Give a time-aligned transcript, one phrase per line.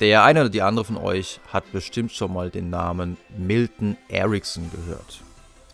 [0.00, 4.68] Der eine oder die andere von euch hat bestimmt schon mal den Namen Milton Erickson
[4.72, 5.20] gehört.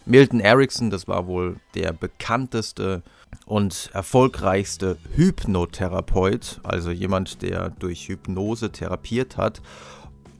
[0.04, 3.02] Milton Erickson, das war wohl der bekannteste
[3.46, 9.62] und erfolgreichste Hypnotherapeut, also jemand, der durch Hypnose therapiert hat.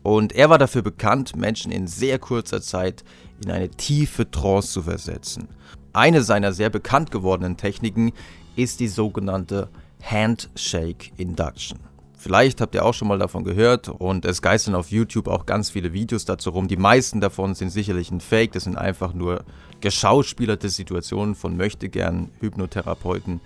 [0.03, 3.05] Und er war dafür bekannt, Menschen in sehr kurzer Zeit
[3.43, 5.49] in eine tiefe Trance zu versetzen.
[5.93, 8.13] Eine seiner sehr bekannt gewordenen Techniken
[8.57, 9.69] ist die sogenannte
[10.03, 11.79] Handshake Induction.
[12.23, 15.71] Vielleicht habt ihr auch schon mal davon gehört und es geistern auf YouTube auch ganz
[15.71, 16.69] viele Videos dazu rum.
[16.69, 19.43] Die meisten davon sind sicherlich ein Fake, das sind einfach nur
[19.81, 23.41] geschauspielerte Situationen von möchtegern Hypnotherapeuten.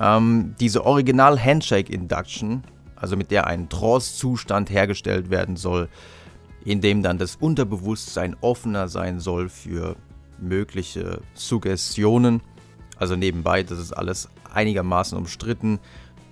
[0.00, 2.64] Ähm, diese Original Handshake Induction,
[2.96, 5.90] also mit der ein Trance-Zustand hergestellt werden soll,
[6.64, 9.94] in dem dann das Unterbewusstsein offener sein soll für
[10.38, 12.40] mögliche Suggestionen.
[12.96, 15.80] Also nebenbei, das ist alles einigermaßen umstritten.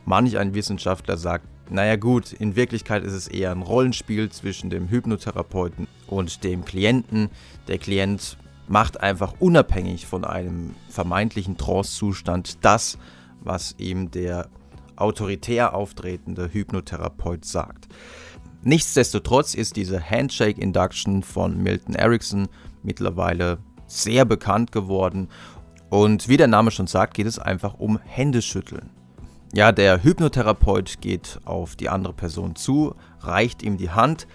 [0.07, 4.89] Manch ein Wissenschaftler sagt, naja gut, in Wirklichkeit ist es eher ein Rollenspiel zwischen dem
[4.89, 7.31] Hypnotherapeuten und dem Klienten.
[7.69, 8.37] Der Klient
[8.69, 12.99] macht einfach unabhängig von einem vermeintlichen Trance-Zustand das,
[13.41, 14.49] was ihm der
[14.97, 17.89] autoritär auftretende Hypnotherapeut sagt.
[18.63, 22.49] Nichtsdestotrotz ist diese Handshake Induction von Milton Erickson
[22.83, 25.29] mittlerweile sehr bekannt geworden
[25.91, 28.91] und wie der Name schon sagt, geht es einfach um Händeschütteln.
[29.57, 34.27] Ja, der Hypnotherapeut geht auf die andere Person zu, reicht ihm die Hand,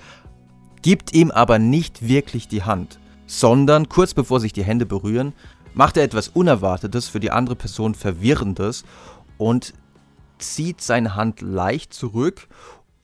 [0.82, 5.34] gibt ihm aber nicht wirklich die Hand, sondern kurz bevor sich die Hände berühren,
[5.74, 8.86] macht er etwas Unerwartetes, für die andere Person Verwirrendes
[9.38, 9.74] und
[10.38, 12.48] zieht seine Hand leicht zurück,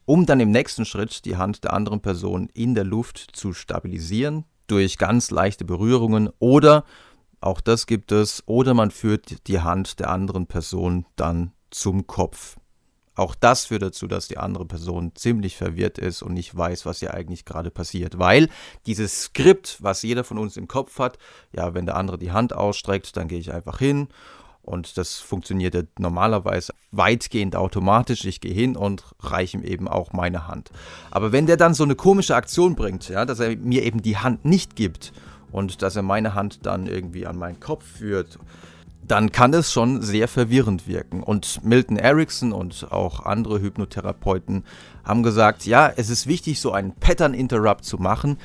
[0.05, 4.45] um dann im nächsten Schritt die Hand der anderen Person in der Luft zu stabilisieren
[4.67, 6.85] durch ganz leichte Berührungen oder
[7.41, 12.55] auch das gibt es, oder man führt die Hand der anderen Person dann zum Kopf.
[13.15, 16.99] Auch das führt dazu, dass die andere Person ziemlich verwirrt ist und nicht weiß, was
[16.99, 18.19] hier eigentlich gerade passiert.
[18.19, 18.49] Weil
[18.85, 21.17] dieses Skript, was jeder von uns im Kopf hat,
[21.53, 24.07] ja, wenn der andere die Hand ausstreckt, dann gehe ich einfach hin.
[24.63, 28.25] Und das funktioniert ja normalerweise weitgehend automatisch.
[28.25, 30.71] Ich gehe hin und reiche ihm eben auch meine Hand.
[31.11, 34.17] Aber wenn der dann so eine komische Aktion bringt, ja, dass er mir eben die
[34.17, 35.13] Hand nicht gibt
[35.51, 38.39] und dass er meine Hand dann irgendwie an meinen Kopf führt,
[39.07, 41.21] dann kann es schon sehr verwirrend wirken.
[41.21, 44.63] Und Milton Erickson und auch andere Hypnotherapeuten
[45.03, 48.37] haben gesagt, ja, es ist wichtig, so einen Pattern Interrupt zu machen,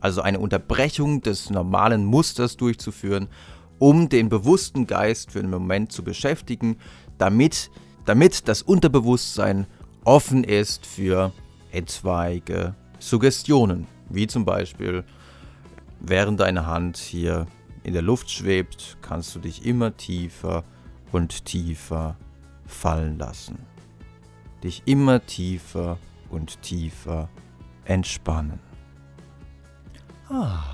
[0.00, 3.28] also eine Unterbrechung des normalen Musters durchzuführen,
[3.78, 6.76] um den bewussten Geist für einen Moment zu beschäftigen,
[7.18, 7.70] damit,
[8.04, 9.66] damit das Unterbewusstsein
[10.04, 11.32] offen ist für
[11.72, 15.04] etwaige Suggestionen, wie zum Beispiel,
[16.00, 17.46] während deine Hand hier
[17.84, 20.64] in der Luft schwebt, kannst du dich immer tiefer
[21.12, 22.16] und tiefer
[22.66, 23.58] fallen lassen.
[24.64, 25.98] Dich immer tiefer
[26.30, 27.28] und tiefer
[27.84, 28.58] entspannen.
[30.28, 30.64] Ah.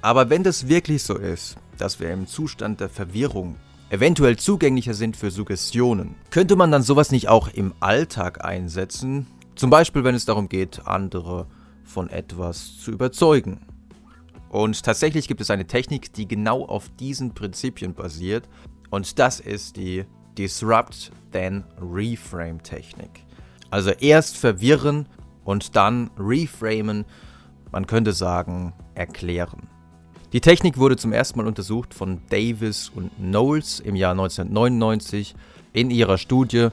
[0.00, 3.56] Aber wenn das wirklich so ist, dass wir im Zustand der Verwirrung
[3.90, 9.26] eventuell zugänglicher sind für Suggestionen, könnte man dann sowas nicht auch im Alltag einsetzen?
[9.56, 11.46] Zum Beispiel, wenn es darum geht, andere
[11.84, 13.60] von etwas zu überzeugen.
[14.52, 18.50] Und tatsächlich gibt es eine Technik, die genau auf diesen Prinzipien basiert.
[18.90, 20.04] Und das ist die
[20.36, 23.24] Disrupt Then Reframe Technik.
[23.70, 25.08] Also erst verwirren
[25.44, 27.06] und dann reframen,
[27.72, 29.68] man könnte sagen, erklären.
[30.34, 35.34] Die Technik wurde zum ersten Mal untersucht von Davis und Knowles im Jahr 1999
[35.72, 36.68] in ihrer Studie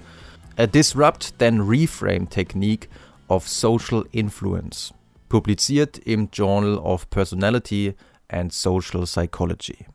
[0.57, 2.89] A Disrupt Then Reframe Technique
[3.29, 4.93] of Social Influence
[5.29, 7.95] publiziert im Journal of Personality
[8.27, 9.85] and Social Psychology.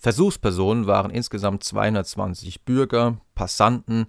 [0.00, 4.06] Versuchspersonen waren insgesamt 220 Bürger, Passanten,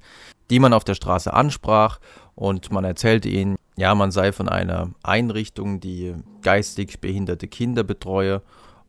[0.50, 2.00] die man auf der Straße ansprach
[2.35, 8.41] und man erzählte ihnen, ja, man sei von einer Einrichtung, die geistig behinderte Kinder betreue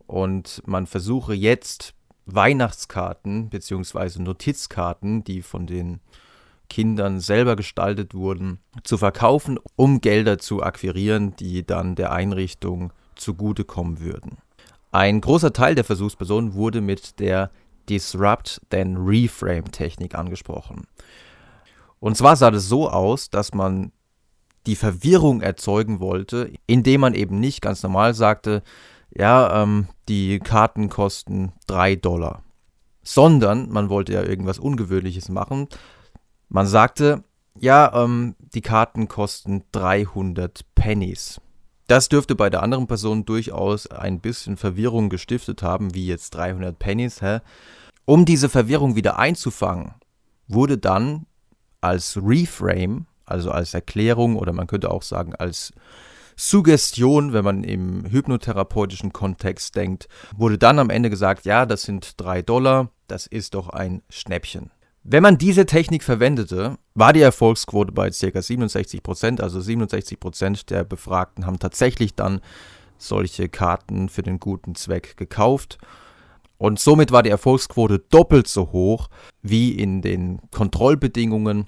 [0.06, 1.94] und man versuche jetzt
[2.26, 4.20] Weihnachtskarten bzw.
[4.20, 6.00] Notizkarten, die von den
[6.70, 14.00] Kindern selber gestaltet wurden, zu verkaufen, um Gelder zu akquirieren, die dann der Einrichtung zugutekommen
[14.00, 14.38] würden.
[14.90, 17.50] Ein großer Teil der Versuchspersonen wurde mit der
[17.90, 20.86] Disrupt then Reframe Technik angesprochen.
[21.98, 23.92] Und zwar sah das so aus, dass man
[24.66, 28.62] die Verwirrung erzeugen wollte, indem man eben nicht ganz normal sagte,
[29.14, 32.42] ja, ähm, die Karten kosten 3 Dollar,
[33.02, 35.68] sondern man wollte ja irgendwas Ungewöhnliches machen,
[36.50, 37.24] man sagte,
[37.58, 41.40] ja, ähm, die Karten kosten 300 Pennies.
[41.86, 46.78] Das dürfte bei der anderen Person durchaus ein bisschen Verwirrung gestiftet haben, wie jetzt 300
[46.78, 47.40] Pennies, hä?
[48.04, 49.94] Um diese Verwirrung wieder einzufangen,
[50.48, 51.26] wurde dann
[51.80, 55.72] als Reframe, also als Erklärung oder man könnte auch sagen als
[56.36, 62.20] Suggestion, wenn man im hypnotherapeutischen Kontext denkt, wurde dann am Ende gesagt, ja, das sind
[62.20, 64.70] drei Dollar, das ist doch ein Schnäppchen.
[65.12, 68.42] Wenn man diese Technik verwendete, war die Erfolgsquote bei ca.
[68.42, 72.40] 67 Prozent, also 67 Prozent der Befragten haben tatsächlich dann
[72.96, 75.78] solche Karten für den guten Zweck gekauft.
[76.58, 79.08] Und somit war die Erfolgsquote doppelt so hoch
[79.42, 81.66] wie in den Kontrollbedingungen.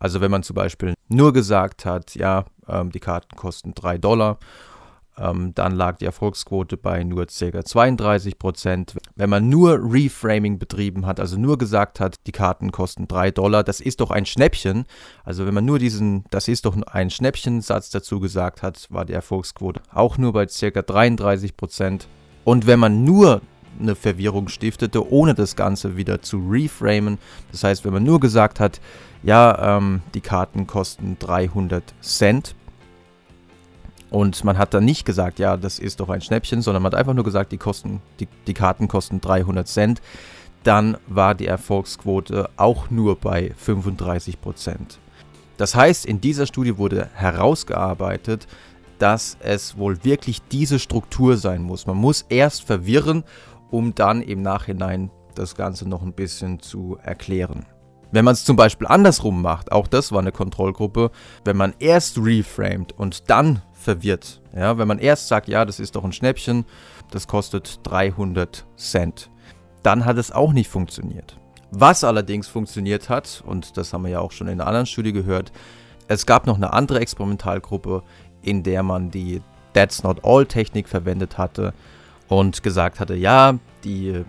[0.00, 4.40] Also wenn man zum Beispiel nur gesagt hat, ja, ähm, die Karten kosten 3 Dollar.
[5.18, 7.64] Ähm, dann lag die Erfolgsquote bei nur ca.
[7.64, 8.96] 32 Prozent.
[9.16, 13.64] Wenn man nur Reframing betrieben hat, also nur gesagt hat, die Karten kosten 3 Dollar,
[13.64, 14.84] das ist doch ein Schnäppchen.
[15.24, 19.12] Also wenn man nur diesen, das ist doch ein Schnäppchen-Satz dazu gesagt hat, war die
[19.12, 20.82] Erfolgsquote auch nur bei ca.
[20.82, 22.08] 33 Prozent.
[22.44, 23.42] Und wenn man nur
[23.80, 27.18] eine Verwirrung stiftete, ohne das Ganze wieder zu reframen.
[27.52, 28.80] Das heißt, wenn man nur gesagt hat,
[29.22, 32.54] ja, ähm, die Karten kosten 300 Cent
[34.10, 36.98] und man hat dann nicht gesagt, ja, das ist doch ein Schnäppchen, sondern man hat
[36.98, 40.00] einfach nur gesagt, die, kosten, die, die Karten kosten 300 Cent,
[40.64, 44.98] dann war die Erfolgsquote auch nur bei 35 Prozent.
[45.56, 48.46] Das heißt, in dieser Studie wurde herausgearbeitet,
[48.98, 51.86] dass es wohl wirklich diese Struktur sein muss.
[51.86, 53.24] Man muss erst verwirren
[53.70, 57.66] um dann im Nachhinein das Ganze noch ein bisschen zu erklären.
[58.10, 61.10] Wenn man es zum Beispiel andersrum macht, auch das war eine Kontrollgruppe,
[61.44, 65.94] wenn man erst reframed und dann verwirrt, ja, wenn man erst sagt, ja, das ist
[65.94, 66.64] doch ein Schnäppchen,
[67.10, 69.30] das kostet 300 Cent,
[69.82, 71.36] dann hat es auch nicht funktioniert.
[71.70, 75.12] Was allerdings funktioniert hat, und das haben wir ja auch schon in einer anderen Studie
[75.12, 75.52] gehört,
[76.08, 78.02] es gab noch eine andere Experimentalgruppe,
[78.40, 79.42] in der man die
[79.74, 81.74] That's Not All Technik verwendet hatte
[82.28, 84.24] und gesagt hatte, ja, die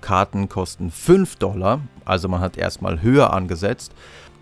[0.00, 3.92] Karten kosten 5 Dollar, also man hat erstmal höher angesetzt.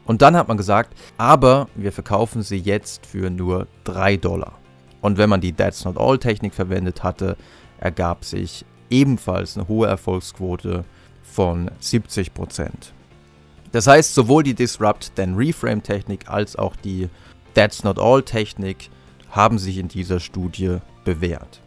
[0.04, 4.58] Und dann hat man gesagt, aber wir verkaufen sie jetzt für nur 3 Dollar.
[5.00, 7.36] Und wenn man die That's Not All Technik verwendet hatte,
[7.78, 10.84] ergab sich ebenfalls eine hohe Erfolgsquote
[11.22, 12.68] von 70%.
[13.72, 17.08] Das heißt, sowohl die Disrupt then Reframe Technik als auch die
[17.54, 18.90] That's Not All Technik
[19.30, 21.60] haben sich in dieser Studie bewährt.